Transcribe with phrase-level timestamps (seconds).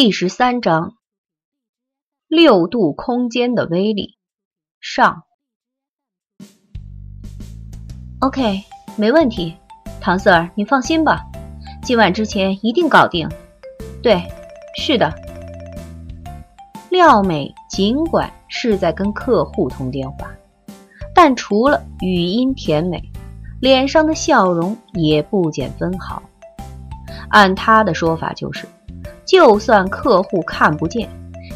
[0.00, 0.92] 第十三章：
[2.28, 4.16] 六度空间的威力
[4.78, 5.24] 上。
[8.20, 8.62] OK，
[8.96, 9.56] 没问题，
[10.00, 11.24] 唐 Sir，你放心吧，
[11.82, 13.28] 今晚之前一定搞定。
[14.00, 14.22] 对，
[14.76, 15.12] 是的。
[16.90, 20.30] 廖美尽管是在跟客户通电话，
[21.12, 23.02] 但除了语音甜美，
[23.60, 26.22] 脸上的笑容也不减分毫。
[27.30, 28.64] 按他的说法，就是，
[29.28, 31.06] 就算客户看不见，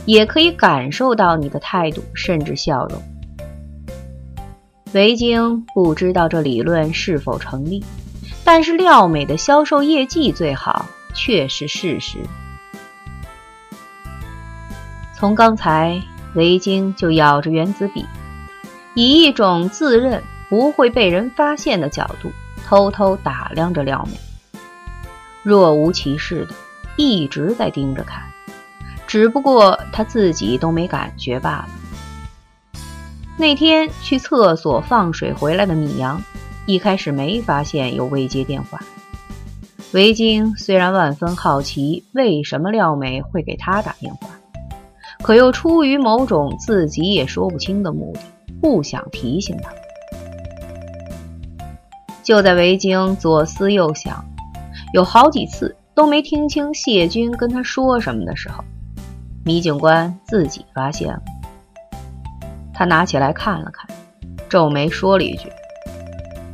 [0.05, 3.03] 也可以感受到你的态度，甚至笑容。
[4.93, 7.83] 维京不知道这理论是否成立，
[8.45, 12.19] 但是廖美的销售业绩最好，却是事实。
[15.15, 15.99] 从刚才，
[16.35, 18.05] 维京就咬着原子笔，
[18.95, 22.31] 以一种自认不会被人发现的角度，
[22.67, 24.19] 偷偷打量着廖美，
[25.43, 26.55] 若无其事的
[26.97, 28.23] 一直在盯着看，
[29.07, 31.69] 只不过他自己都没感觉罢了。
[33.39, 36.23] 那天去厕所放水回来的米阳，
[36.67, 38.79] 一开始没发现有未接电话。
[39.93, 44.29] 维京虽然万分好奇为什么廖美会给他打电话。
[45.23, 48.21] 可又出于某种自己也说不清的目的，
[48.61, 49.71] 不想提醒他。
[52.25, 54.25] 就在维京左思右想，
[54.93, 58.65] 有好几次都没听清谢军跟他说什么的时候，
[59.45, 61.21] 米警官自己发现了。
[62.73, 63.87] 他拿起来看了看，
[64.49, 65.53] 皱眉说了一句：“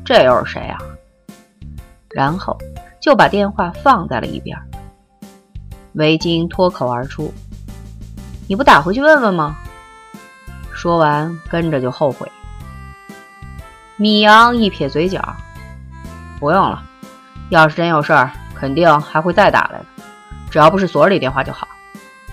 [0.04, 0.78] 这又是谁啊？”
[2.10, 2.56] 然后
[3.00, 4.58] 就把电话放在了一边。
[5.94, 7.32] 维京脱口而出。
[8.48, 9.56] 你不打回去问问吗？
[10.72, 12.30] 说完，跟着就后悔。
[13.96, 15.36] 米阳一撇嘴角，
[16.40, 16.82] 不用了。
[17.50, 19.84] 要是真有事儿，肯定还会再打来的。
[20.50, 21.68] 只要不是所里电话就好。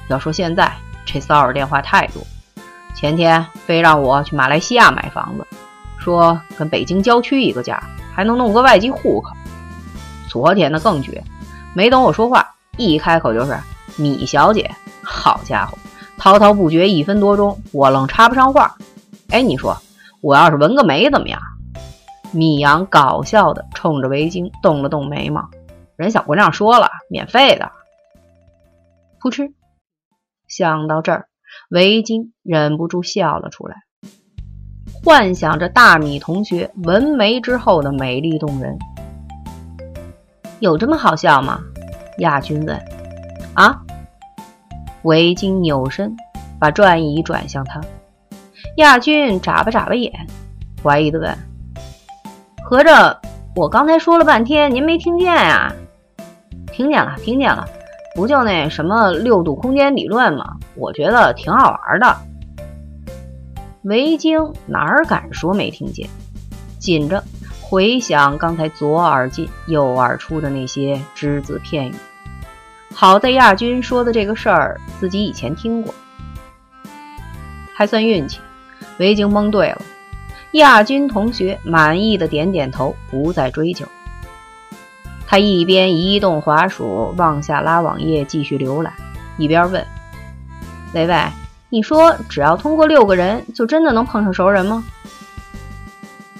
[0.07, 0.71] 要说现在
[1.05, 2.21] 这骚扰电话太多，
[2.95, 5.45] 前天非让我去马来西亚买房子，
[5.97, 7.81] 说跟北京郊区一个价，
[8.13, 9.31] 还能弄个外籍户口。
[10.27, 11.23] 昨天的更绝，
[11.73, 13.57] 没等我说话，一开口就是
[13.97, 14.69] 米小姐。
[15.03, 15.77] 好家伙！
[16.17, 18.75] 滔滔不绝一分多钟，我愣插不上话。
[19.29, 19.77] 哎，你说
[20.21, 21.39] 我要是纹个眉怎么样？
[22.31, 25.47] 米阳搞笑的冲着维京动了动眉毛。
[25.97, 27.71] 人小姑娘说了，免费的。
[29.21, 29.53] 噗嗤，
[30.47, 31.27] 想到这儿，
[31.69, 33.75] 维京忍不住笑了出来，
[35.03, 38.77] 幻想着大米同学纹眉之后的美丽动人。
[40.59, 41.59] 有这么好笑吗？
[42.19, 42.79] 亚军问。
[43.53, 43.81] 啊？
[45.03, 46.15] 维京扭身，
[46.59, 47.79] 把转椅转向他。
[48.77, 50.11] 亚军眨巴眨巴眼，
[50.83, 51.37] 怀疑的问
[52.63, 53.21] ：“合着
[53.55, 55.73] 我刚才说了半天，您没听见呀
[56.75, 57.65] ？”“听见了，听见了，
[58.15, 60.57] 不就那什么六度空间理论吗？
[60.75, 62.17] 我觉得挺好玩的。”
[63.83, 66.09] 维京哪儿敢说没听见？
[66.77, 67.23] 紧着
[67.61, 71.95] 回想刚才左耳进右耳出的那些只字片语。
[72.93, 75.93] 好在亚军说的这个事儿，自己以前听过，
[77.73, 78.41] 还算运气。
[78.97, 79.81] 维京蒙对了，
[80.51, 83.85] 亚军同学满意的点点头，不再追究。
[85.27, 88.93] 他一边移动滑鼠往下拉网页继续浏览，
[89.37, 89.85] 一边问
[90.93, 91.23] ：“喂喂，
[91.69, 94.83] 你说只要通过六个人，就真的能碰上熟人吗？”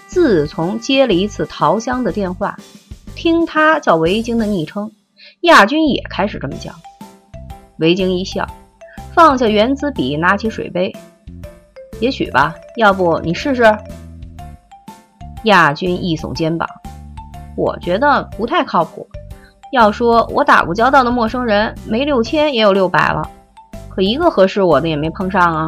[0.08, 2.58] 自从接了一次桃香的电话，
[3.16, 4.92] 听他叫维京的昵称。
[5.42, 6.72] 亚军也开始这么叫，
[7.78, 8.48] 维京一笑，
[9.14, 10.96] 放下原子笔，拿起水杯。
[12.00, 13.64] 也许吧，要不你试试？
[15.44, 16.68] 亚军一耸肩膀，
[17.56, 19.08] 我觉得不太靠谱。
[19.72, 23.30] 要说我打过交道的陌生人，没六千也有六百了，
[23.90, 25.68] 可一个合适我的也没碰上啊。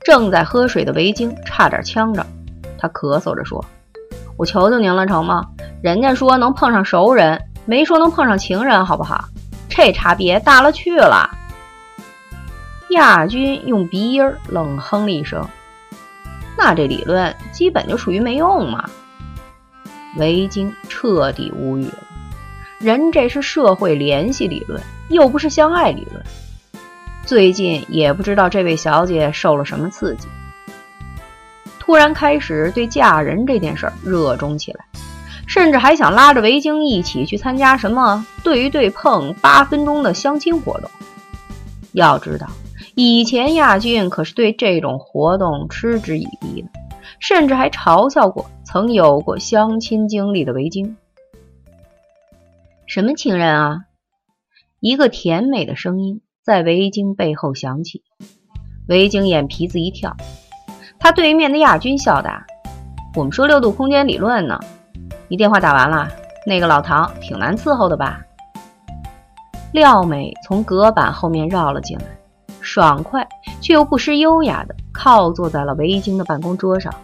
[0.00, 2.24] 正在喝水的维京差点呛着，
[2.78, 3.64] 他咳嗽着说
[4.36, 5.44] ：“我求求您了，成吗？
[5.82, 9.24] 人家说能碰上熟人。”没说能碰上情人，好不好？
[9.68, 11.28] 这差别大了去了。
[12.90, 15.44] 亚军用鼻音冷哼了一声
[16.56, 18.88] ：“那这理论基本就属于没用嘛。”
[20.16, 21.98] 维京彻底无语了。
[22.78, 26.22] 人这是社会联系理论，又不是相爱理论。
[27.24, 30.28] 最近也不知道这位小姐受了什么刺激，
[31.78, 34.84] 突然开始对嫁人这件事热衷起来。
[35.48, 40.90] 甚至还想拉着维京一起去参加什么对对碰八分钟的相亲活动。
[41.92, 42.48] 要知道，
[42.96, 46.68] 以前亚军可是对这种活动嗤之以鼻的，
[47.18, 50.96] 甚至还嘲笑过曾有过相亲经历的维京。
[52.86, 53.80] 什么情人啊？
[54.80, 58.02] 一个甜美的声音在维京背后响起。
[58.88, 60.16] 维京眼皮子一跳，
[60.98, 62.46] 他对面的亚军笑答
[63.16, 64.60] ：“我们说六度空间理论呢。
[65.26, 66.08] 你电话打完了？
[66.46, 68.20] 那个老唐挺难伺候的吧？”
[69.72, 72.04] 廖美从隔板后面绕了进来，
[72.60, 73.26] 爽快
[73.60, 76.94] 却又不失优雅的靠坐在了维京的办公桌上。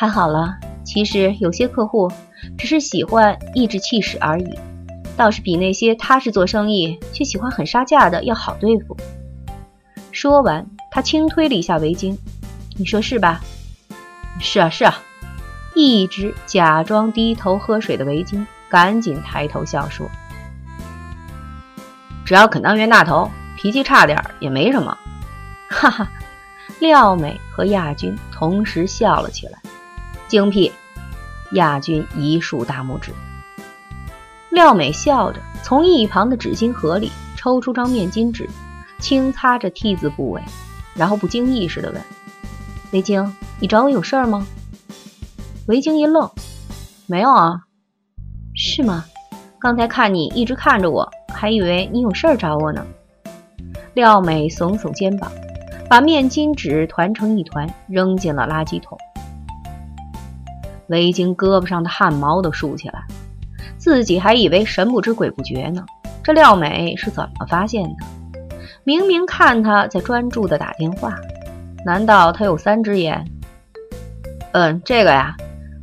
[0.00, 2.10] 还好了，其实有些客户
[2.56, 4.58] 只是喜欢颐指气使而已，
[5.14, 8.96] 倒是比那些踏实做生意却喜欢狠杀价的要好对付。
[10.10, 12.16] 说完，他轻推了一下围巾
[12.78, 13.42] ，“你说是吧
[14.40, 14.94] ？”“是啊，是啊。”
[15.76, 20.08] 一直假装低头喝水的围巾赶紧抬头笑说
[22.24, 24.96] ：“只要肯当冤大头，脾气差点也没什么。”
[25.68, 26.10] 哈哈，
[26.78, 29.60] 廖美和亚军同时笑了起来。
[30.30, 30.72] 精辟！
[31.52, 33.12] 亚军一竖大拇指。
[34.50, 38.48] 廖美笑着从一旁的纸巾盒里抽出张面巾纸。
[39.00, 40.42] 轻擦着 T 字部位，
[40.94, 42.02] 然后不经意识的问
[42.92, 44.46] ：“维京，你找我有事儿吗？”
[45.66, 46.30] 维京一愣
[47.08, 47.62] ：“没有啊，
[48.54, 49.06] 是吗？
[49.58, 52.86] 刚才看你一直看着我，还以为你有事儿找我呢。”
[53.94, 55.32] 廖美耸耸肩膀，
[55.88, 58.98] 把面巾纸团成一团，扔进了垃圾桶。
[60.90, 63.04] 维京胳膊上的汗毛都竖起来，
[63.78, 65.86] 自己还以为神不知鬼不觉呢。
[66.22, 67.90] 这廖美是怎么发现的？
[68.82, 71.14] 明明看他在专注的打电话，
[71.86, 73.24] 难道他有三只眼？
[74.52, 75.36] 嗯，这个呀，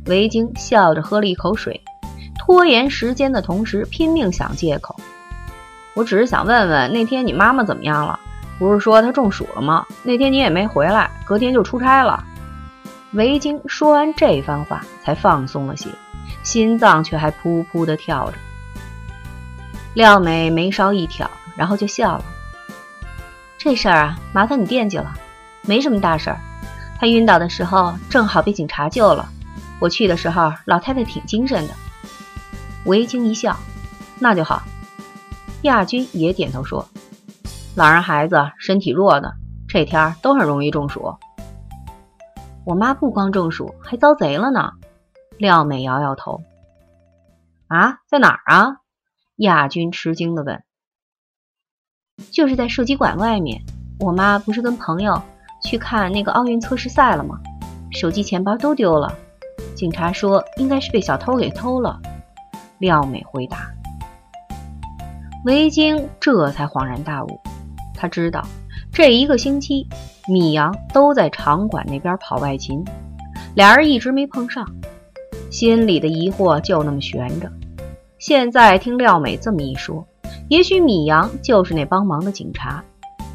[0.06, 1.80] 维京笑着喝了一口水，
[2.38, 4.94] 拖延时间的同时拼命想借口。
[5.94, 8.20] 我只是想问问，那天你妈妈怎么样了？
[8.58, 9.86] 不是说她中暑了吗？
[10.02, 12.22] 那天你也没回来，隔天就出差了。
[13.12, 15.88] 维京说完这番话，才放松了些，
[16.42, 18.36] 心脏却还噗噗的跳着。
[19.94, 22.24] 廖美眉梢一挑，然后就笑了。
[23.56, 25.14] 这事儿啊，麻烦你惦记了，
[25.62, 26.38] 没什么大事儿。
[27.00, 29.26] 他晕倒的时候正好被警察救了，
[29.80, 31.74] 我去的时候老太太挺精神的。
[32.84, 33.56] 维京一笑，
[34.18, 34.62] 那就好。
[35.62, 36.86] 亚军也点头说
[37.74, 39.32] ：“老人孩子身体弱的，
[39.66, 41.14] 这天儿都很容易中暑。
[42.68, 44.72] 我妈不光中暑，还遭贼了呢。”
[45.40, 46.42] 廖美摇摇头。
[47.66, 48.76] 啊，在哪儿啊？
[49.36, 50.62] 亚军吃惊地问。
[52.30, 53.62] 就是在射击馆外面，
[54.00, 55.22] 我妈不是跟朋友
[55.64, 57.40] 去看那个奥运测试赛了吗？
[57.92, 59.16] 手机、钱包都丢了，
[59.74, 61.98] 警察说应该是被小偷给偷了。
[62.80, 63.70] 廖美回答。
[65.46, 67.40] 维京这才恍然大悟，
[67.94, 68.46] 他知道
[68.92, 69.88] 这一个星期
[70.28, 72.84] 米阳都在场馆那边跑外勤，
[73.54, 74.68] 俩人一直没碰上，
[75.50, 77.50] 心里的疑惑就那么悬着。
[78.18, 80.06] 现在听廖美这么一说。
[80.48, 82.82] 也许米阳就是那帮忙的警察，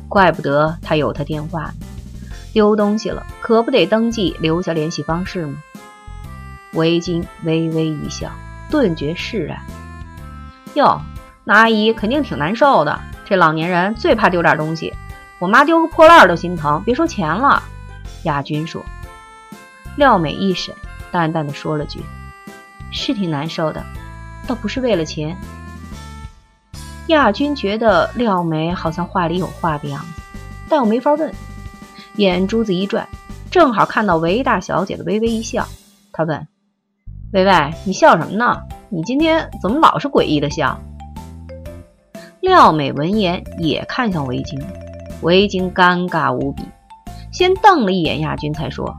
[0.08, 1.72] 怪不得他有他电话。
[2.54, 5.56] 丢东西了，可不得登记留下联系方式吗？
[6.74, 8.32] 维京微微一笑，
[8.70, 9.60] 顿觉释然。
[10.74, 11.02] 哟，
[11.44, 13.00] 那阿姨肯定挺难受的。
[13.26, 14.94] 这老年人最怕丢点东西，
[15.44, 17.62] 我妈丢个破烂都心疼，别说钱了。
[18.24, 18.82] 亚军说。
[19.98, 20.74] 廖美一审，
[21.12, 22.00] 淡淡的说了句
[22.94, 23.84] ：“是挺难受的，
[24.48, 25.38] 倒不是为了钱。”
[27.08, 30.22] 亚军觉得廖梅好像话里有话的样子，
[30.70, 31.30] 但又没法问。
[32.16, 33.06] 眼珠子一转，
[33.52, 35.68] 正好看到韦大小姐的微微一笑。
[36.14, 36.48] 他问
[37.34, 38.62] ：“薇薇，你笑什么呢？
[38.88, 40.80] 你今天怎么老是诡异的笑？”
[42.40, 44.58] 廖美闻言也看向维京，
[45.24, 46.64] 维京尴尬无比，
[47.32, 48.94] 先瞪了一眼亚军，才说：“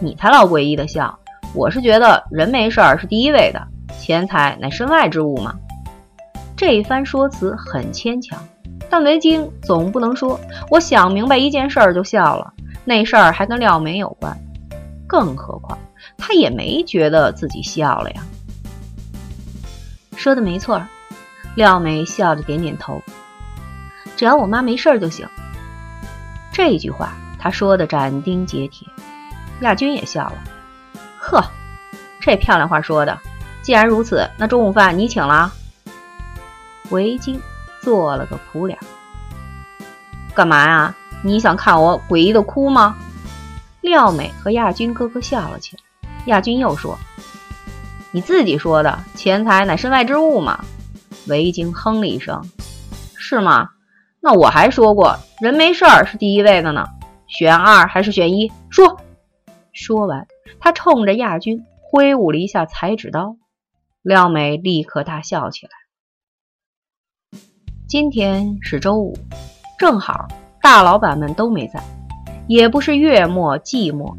[0.00, 1.18] 你才老诡异的笑，
[1.54, 3.60] 我是觉得人没事儿是第一位的，
[3.98, 5.54] 钱财乃身外之物嘛。”
[6.56, 8.38] 这一番说辞很牵强，
[8.88, 12.52] 但维京总不能说我想明白一件事儿就笑了，
[12.84, 14.34] 那事儿还跟廖梅有关。
[15.08, 15.78] 更何况
[16.16, 18.22] 他也没觉得自己笑了呀。
[20.16, 20.80] 说的没错，
[21.56, 23.00] 廖梅笑着点点头。
[24.16, 25.28] 只要我妈没事儿就行。
[26.56, 28.88] 这句话他说的斩钉截铁。
[29.60, 30.38] 亚军也笑了，
[31.18, 31.44] 呵，
[32.18, 33.18] 这漂亮话说的。
[33.60, 35.52] 既然如此，那中午饭你请了。
[36.88, 37.38] 维京
[37.82, 38.78] 做了个苦脸，
[40.34, 40.94] 干嘛呀？
[41.22, 42.96] 你想看我诡异的哭吗？
[43.82, 45.82] 廖美和亚军咯咯笑了起来。
[46.24, 46.98] 亚军又说
[48.12, 50.64] ：“你自己说的，钱财乃身外之物嘛。”
[51.28, 52.42] 维京哼了一声
[53.14, 53.68] ：“是吗？
[54.26, 56.84] 那我还说过，人没事儿是第一位的呢。
[57.28, 58.50] 选二还是选一？
[58.70, 59.00] 说。”
[59.72, 60.26] 说完，
[60.58, 63.36] 他冲着亚军挥舞了一下裁纸刀。
[64.02, 67.38] 廖美立刻大笑起来。
[67.86, 69.16] 今天是周五，
[69.78, 70.26] 正好
[70.60, 71.80] 大老板们都没在，
[72.48, 74.12] 也不是月末季末，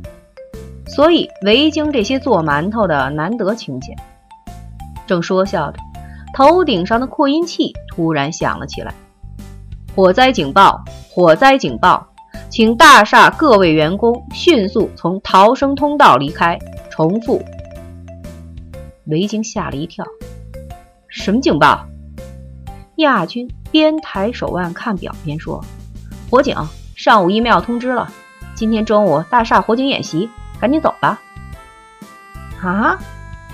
[0.85, 3.93] 所以维京这些做馒头的难得清闲。
[5.05, 5.79] 正说笑着，
[6.33, 8.93] 头顶上的扩音器突然响了起来
[9.97, 10.79] ：“火灾警报！
[11.09, 12.07] 火灾警报！
[12.51, 16.55] 请大厦各位员工迅速从逃生通道离开。”
[16.91, 17.43] 重复。
[19.07, 20.05] 维京吓了一跳
[21.09, 21.83] ：“什么警报？”
[22.97, 25.65] 亚军边抬手腕看表边说
[26.29, 26.55] ：“火警，
[26.95, 28.07] 上午 email 通知了，
[28.53, 31.19] 今天中午大厦火警演习，赶紧走吧。”
[32.61, 32.99] 啊，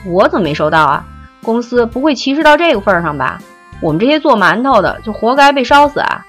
[0.05, 1.07] 我怎么没收到啊？
[1.41, 3.39] 公司不会歧视到这个份上吧？
[3.81, 6.25] 我们这些做馒头的就活该被烧死啊！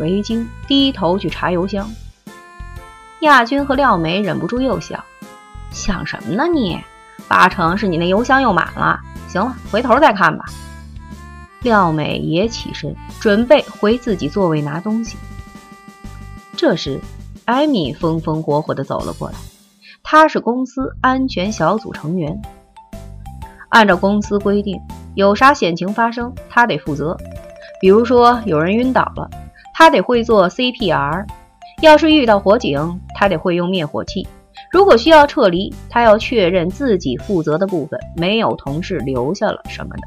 [0.00, 1.88] 维京低头去查邮箱，
[3.20, 5.04] 亚军和廖梅忍不住又笑
[5.70, 6.80] ：“想什么呢你？
[7.28, 8.98] 八成是你那邮箱又满了。
[9.28, 10.44] 行了，回头再看吧。”
[11.62, 15.18] 廖美也起身，准备回自己座位拿东西。
[16.56, 16.98] 这时，
[17.44, 19.34] 艾米风风火火地走了过来。
[20.02, 22.40] 她是公司安全小组成员。
[23.68, 24.80] 按照公司规定，
[25.14, 27.16] 有啥险情发生，她得负责。
[27.80, 29.30] 比如说有人晕倒了，
[29.74, 31.24] 他得会做 CPR；
[31.82, 34.26] 要是遇到火警，他得会用灭火器；
[34.72, 40.02] 如果需要撤离，他要确认自己负责的部分没有同事留下了什么的。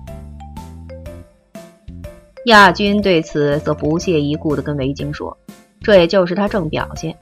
[2.45, 5.37] 亚军对此则不屑一顾地跟维京说
[5.81, 7.17] ：“这也就是他正表现。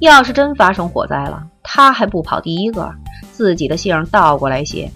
[0.00, 2.92] 要是真发生火灾了，他还不跑第一个，
[3.32, 4.90] 自己的姓倒过来写。”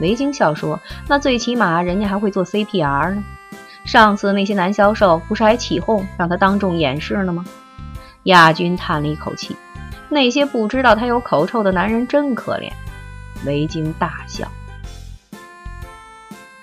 [0.00, 3.24] 维京笑说：“那最起码人家还会做 CPR 呢。
[3.86, 7.44] 上次那些男销售不是还起哄让他当众演示了吗？”
[8.24, 9.56] 亚军叹了一口气
[10.10, 12.70] ：“那些不知道他有口臭的男人真可怜。”
[13.46, 14.46] 维京大笑。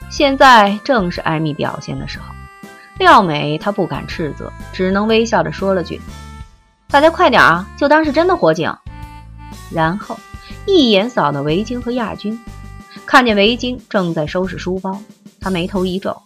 [0.10, 2.26] 现在正是艾米表现的时候，
[3.00, 6.00] 廖美她不敢斥责，只能微笑着说了句
[6.90, 8.72] ：“大家快点啊，就当是真的火警。”
[9.72, 10.20] 然后
[10.66, 12.40] 一眼扫到维京和亚军，
[13.06, 15.00] 看见维京正在收拾书包，
[15.40, 16.22] 他眉头一皱：“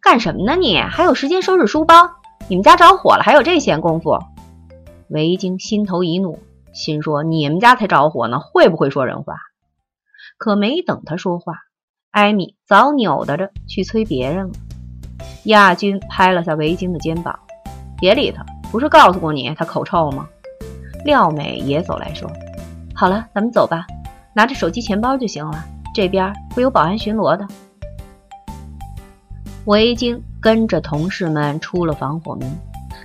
[0.00, 0.78] 干什么呢你？
[0.80, 1.94] 还有时间收拾书包？
[2.48, 4.18] 你们家着火了，还有这闲工夫？”
[5.10, 6.38] 维京心头一怒，
[6.72, 9.34] 心说：“你们家才着火呢，会不会说人话？”
[10.38, 11.54] 可没等他说话。
[12.10, 14.52] 艾米早扭打着去催别人了。
[15.44, 17.38] 亚军拍了下维京的肩膀
[17.98, 20.26] ：“别理他，不是告诉过你他口臭吗？”
[21.04, 22.30] 廖美也走来说
[22.94, 23.86] ：“好了，咱们走吧，
[24.34, 25.64] 拿着手机、钱包就行了。
[25.94, 27.46] 这边会有保安巡逻的。”
[29.68, 32.58] 维京跟着同事们出了防火门，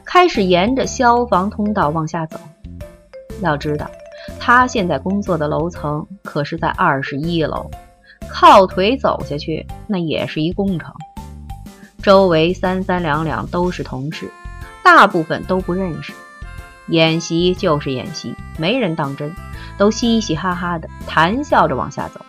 [0.06, 2.40] 开始沿着消防通道往下走。
[3.42, 3.86] 要知道，
[4.40, 7.70] 他现在工作的楼层可是在二十一楼。
[8.30, 10.94] 靠腿走下去，那也是一工程。
[12.02, 14.32] 周围三三两两都是同事，
[14.82, 16.14] 大部分都不认识。
[16.88, 19.36] 演习就是演习，没人当真，
[19.78, 22.22] 都嘻嘻哈哈的谈笑着往下走，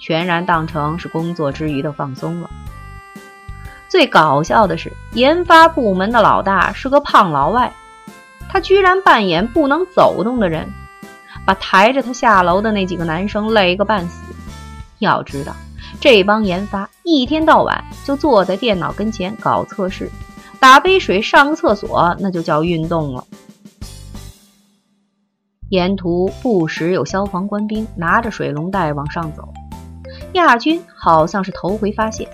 [0.00, 2.50] 全然当成是工作之余的放松了。
[3.96, 7.72] 最搞笑的是，研发部门的老大是个胖老外，
[8.46, 10.70] 他居然扮演不能走动的人，
[11.46, 14.34] 把抬着他下楼的那几个男生累个半死。
[14.98, 15.56] 要知道，
[15.98, 20.10] 这帮研发一天到晚就坐在电脑跟前搞测试，
[20.60, 23.24] 打杯水、上个厕所，那就叫运动了。
[25.70, 29.48] 沿途不时有消防官兵拿着水龙带往上走。
[30.34, 32.28] 亚军好像是头回发现，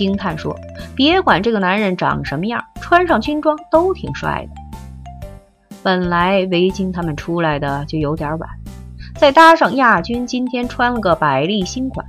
[0.00, 0.58] 惊叹说
[0.96, 5.26] ：“别管这个男人长什么样，穿上军装都挺帅的。”
[5.84, 8.48] 本来维京他们出来的就有点晚。
[9.14, 12.06] 再搭上亚军今天穿了个百丽新款，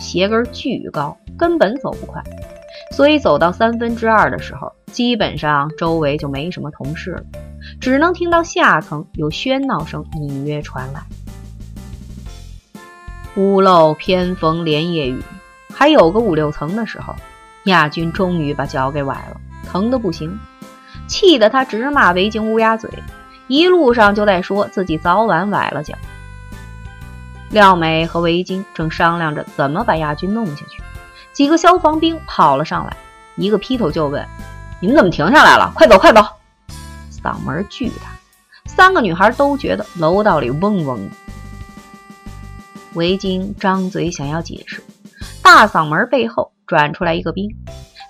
[0.00, 2.22] 鞋跟巨高，根本走不快，
[2.92, 7.22] 所以走到三分之二的时候，基本上周围就没什么同事了，
[7.78, 11.02] 只能听到下层有喧闹声隐约传来。
[13.36, 15.22] 屋漏偏逢连夜雨，
[15.78, 17.14] 还有个五六层的时候，
[17.64, 20.38] 亚军终于把脚给崴了，疼得不行，
[21.06, 22.90] 气得他直骂维京乌鸦嘴，
[23.46, 25.94] 一路上就在说自己早晚崴了脚。
[27.50, 30.82] 廖美和维京正商量着怎么把亚军弄下去，
[31.34, 32.96] 几个消防兵跑了上来，
[33.34, 34.26] 一个劈头就问
[34.80, 35.70] ：“你们怎么停下来了？
[35.74, 36.24] 快走，快走！”
[37.22, 38.16] 嗓门巨大，
[38.64, 41.14] 三个女孩都觉得楼道里嗡嗡的。
[42.94, 44.82] 维京张嘴想要解释，
[45.46, 47.48] 大嗓门背后转出来一个兵，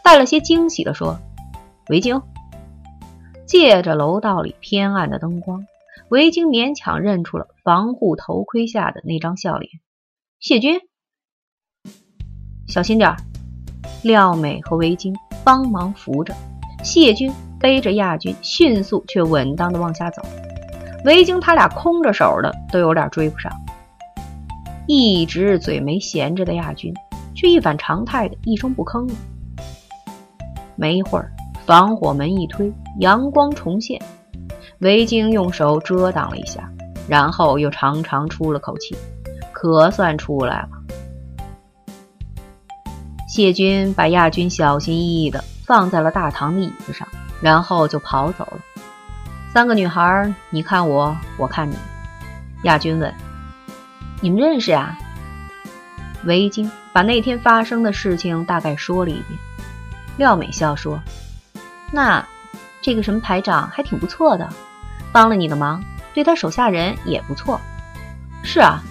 [0.03, 1.19] 带了些惊喜地说
[1.91, 2.23] ：“维京。”
[3.45, 5.67] 借着楼道里偏暗的灯光。
[6.09, 9.71] 维京勉强认出了防护头盔下的那张笑脸，
[10.41, 10.81] 谢军，
[12.69, 13.15] 小心点。
[14.03, 15.15] 廖美和维京
[15.45, 16.35] 帮忙扶着，
[16.83, 20.23] 谢军背着亚军，迅速却稳当的往下走。
[21.05, 23.53] 维京他俩空着手的，都有点追不上。
[24.87, 26.95] 一直嘴没闲着的亚军，
[27.37, 29.15] 却一反常态的一声不吭了。
[30.75, 31.31] 没一会儿，
[31.67, 34.01] 防火门一推，阳光重现。
[34.81, 36.69] 维京用手遮挡了一下，
[37.09, 38.97] 然后又长长出了口气，
[39.53, 40.69] 可算出来了。
[43.29, 47.07] 谢军把亚军小心翼翼地放在了大堂的椅子上，
[47.41, 48.59] 然后就跑走了。
[49.53, 51.75] 三个女孩，你看我，我看你。
[52.65, 53.13] 亚军问
[54.21, 54.99] ：“你们认识呀？”
[56.25, 59.39] 维京把那天发生的事情大概说了一遍。
[60.17, 60.99] 廖美笑说
[61.93, 62.27] ：“那
[62.81, 64.49] 这个什么排长还挺不错的，
[65.13, 65.85] 帮了你的忙，
[66.15, 67.61] 对他手下人也不错。”
[68.43, 68.83] 是啊，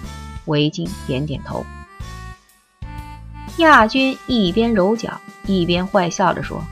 [0.44, 1.66] 维京点点头。
[3.56, 6.62] 亚军一边揉脚一边坏笑着说：“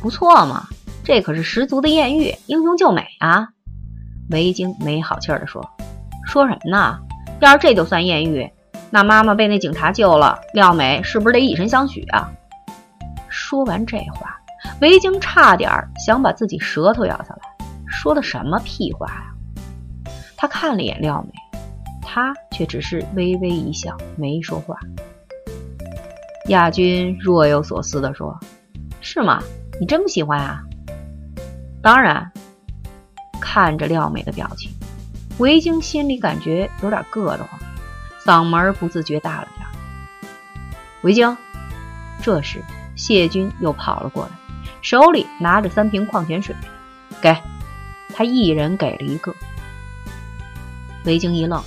[0.00, 0.68] 不错嘛，
[1.02, 3.48] 这可是十足的艳遇，英雄救美啊！”
[4.30, 5.68] 维京没好气儿地说
[6.24, 7.00] ：“说什么呢？
[7.40, 8.48] 要是这就算艳遇，
[8.94, 12.30] 那妈妈被那警察救了，廖美是不是得以身相许啊？”
[13.28, 14.38] 说完这话，
[14.80, 17.66] 维京差点想把自己舌头咬下来。
[17.88, 20.12] 说的什么屁话呀？
[20.36, 21.32] 他看了一眼廖美，
[22.02, 24.76] 她却只是微微一笑，没说话。
[26.46, 28.38] 亚军若有所思地说
[29.02, 29.42] ：“是吗？
[29.80, 30.62] 你这么喜欢啊？”
[31.82, 32.30] 当然。
[33.40, 34.70] 看着廖美的表情，
[35.38, 37.60] 维京心里感觉有点硌得慌，
[38.24, 39.66] 嗓门不自觉大了点。
[41.02, 41.36] 维京，
[42.22, 42.62] 这时
[42.96, 44.30] 谢军又跑了过来，
[44.80, 46.56] 手里拿着三瓶矿泉水，
[47.20, 47.36] 给
[48.14, 49.34] 他一人给了一个。
[51.04, 51.62] 维京一愣：“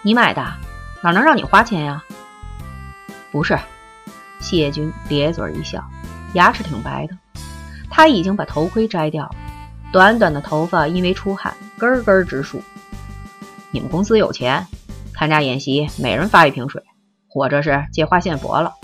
[0.00, 0.42] 你买的？
[1.02, 2.02] 哪能让你花钱呀？”
[3.30, 3.58] 不是，
[4.40, 5.84] 谢军咧嘴一笑，
[6.32, 7.14] 牙齿挺白的。
[7.90, 9.34] 他已经把头盔摘掉了，
[9.92, 12.62] 短短的头发因为出汗根根直竖。
[13.70, 14.66] 你们公司有钱，
[15.16, 16.82] 参加演习每人发一瓶水，
[17.26, 18.74] 或者是借花献佛了。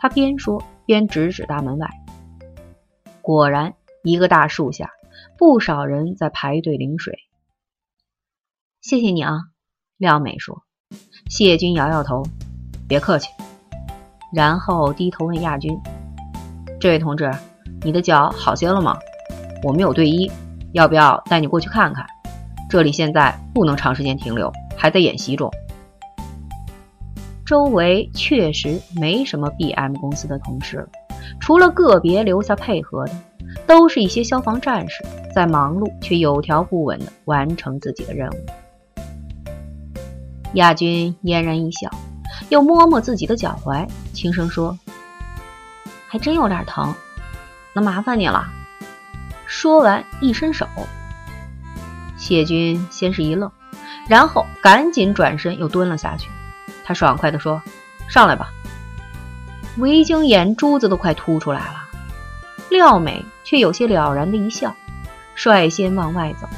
[0.00, 1.88] 他边说边指指大门外。
[3.22, 4.90] 果然，一个大树下，
[5.38, 7.14] 不少人在排队领水。
[8.80, 9.38] 谢谢你啊，
[9.96, 10.64] 廖美说。
[11.28, 12.24] 谢军摇摇头，
[12.88, 13.28] 别客气。
[14.32, 15.80] 然后低头问亚军
[16.80, 17.30] ：“这位同志，
[17.82, 18.98] 你的脚好些了吗？
[19.62, 20.28] 我们有队医，
[20.72, 22.04] 要不要带你过去看看？
[22.68, 25.50] 这里现在不能长时间停留，还在演习中。”
[27.46, 30.88] 周围确实没什么 B.M 公司的同事，
[31.40, 33.12] 除了个别留下配合的，
[33.66, 38.36] 都是一些消防战士，在忙碌却有条不紊地完成自己的任务。
[40.54, 41.90] 亚军嫣然一笑。
[42.48, 44.78] 又摸摸自己的脚踝，轻声说
[46.06, 46.94] ：“还真有点疼，
[47.72, 48.46] 那麻烦你了。”
[49.46, 50.64] 说完，一伸手。
[52.16, 53.50] 谢军先是一愣，
[54.08, 56.28] 然后赶紧转身又蹲了下去。
[56.84, 57.60] 他爽快地说
[58.08, 58.50] ：“上来吧。”
[59.78, 61.84] 维京眼珠子都快凸出来了，
[62.70, 64.74] 廖美却有些了然的一笑，
[65.34, 66.48] 率先往外走。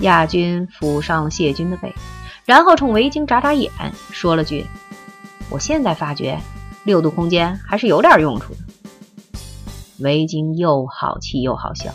[0.00, 1.94] 亚军抚上了谢军的背。
[2.44, 3.72] 然后冲维京眨眨眼，
[4.12, 4.64] 说了句
[5.50, 6.38] ：“我现在发觉
[6.84, 8.60] 六度空间还是有点用处的。”
[9.98, 11.90] 维京又好气又好笑，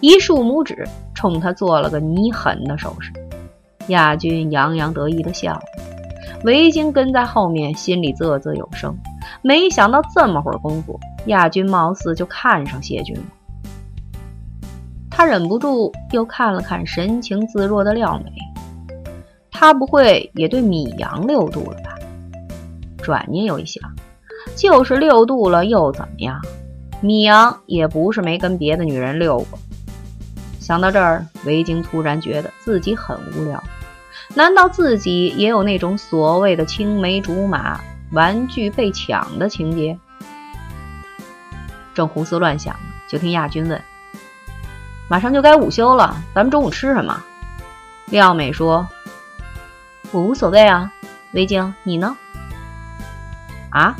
[0.00, 3.10] 一竖拇指冲他做了个你狠的手势。
[3.88, 5.60] 亚军洋洋得意的笑，
[6.44, 8.96] 维京跟在后面，心里啧啧有声。
[9.42, 13.22] 没想到这么会儿功夫，亚军貌似就看上谢军了。
[15.10, 18.32] 他忍不住又看了看神情自若的廖美。
[19.50, 21.94] 他不会也对米阳六度了吧？
[23.00, 23.82] 转念又一想，
[24.56, 26.40] 就是六度了又怎么样？
[27.00, 29.58] 米阳也不是没跟别的女人六过。
[30.64, 33.62] 想到这儿，维京突然觉得自己很无聊。
[34.34, 37.78] 难道自己也有那种所谓的青梅竹马、
[38.12, 39.98] 玩具被抢的情节？
[41.92, 42.74] 正胡思乱想，
[43.06, 43.78] 就听亚军问
[45.06, 47.22] ：“马上就该午休了，咱们中午吃什么？”
[48.08, 48.88] 廖美说。
[50.12, 50.90] 我无所谓啊，
[51.32, 52.16] 维京，你呢？
[53.68, 53.94] 啊？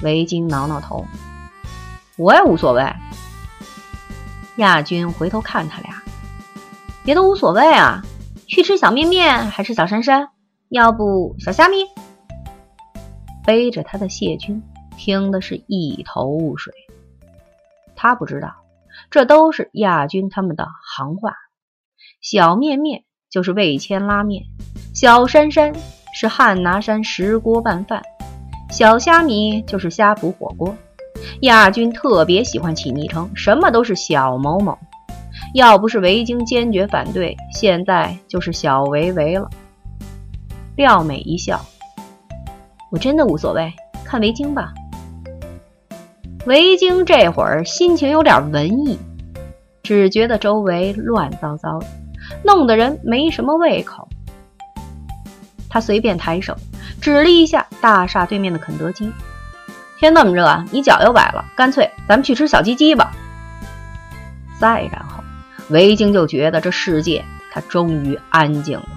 [0.00, 1.06] 维京挠挠头，
[2.16, 2.90] 我也无所谓。
[4.56, 6.02] 亚军回头看他俩，
[7.04, 8.02] 别都无所谓啊，
[8.46, 10.28] 去吃小面面还是小珊珊？
[10.68, 11.86] 要不小虾米？
[13.44, 14.62] 背着他的谢军
[14.96, 16.72] 听的是一头雾水，
[17.96, 18.54] 他不知道，
[19.10, 21.34] 这都是亚军他们的行话。
[22.20, 24.44] 小面面就是味千拉面。
[24.94, 25.74] 小珊珊
[26.14, 28.02] 是汉拿山石锅拌饭，
[28.70, 30.74] 小虾米就是虾脯火锅，
[31.42, 34.76] 亚军特别喜欢起昵称，什么都是小某某。
[35.54, 39.48] 要不是维京坚决反对，现在就是小维维了。
[40.76, 41.60] 廖美一笑
[42.90, 43.72] ：“我真的无所谓，
[44.04, 44.72] 看维京吧。”
[46.46, 48.98] 维京这会儿心情有点文艺，
[49.82, 51.86] 只觉得周围乱糟糟的，
[52.44, 54.08] 弄得人没什么胃口。
[55.68, 56.56] 他随便抬手
[57.00, 59.10] 指了一下大厦对面的肯德基。
[59.98, 63.12] 天那么热，你脚又崴了，干脆咱们去吃小鸡鸡吧。
[64.58, 65.22] 再然后，
[65.68, 68.88] 维京就觉得这世界他终于安静了。